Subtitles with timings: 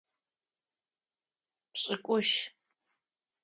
[1.71, 2.41] Пшӏыкӏущы.